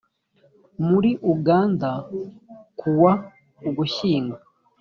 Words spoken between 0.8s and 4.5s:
muri uganda ku wa ugushyingo